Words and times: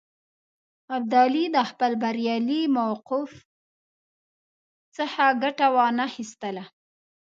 ابدالي 0.95 1.45
د 1.55 1.57
خپل 1.69 1.91
بریالي 2.03 2.61
موقف 2.77 3.31
څخه 4.97 5.23
ګټه 5.43 5.67
وانه 5.75 6.05
خیستله. 6.13 6.63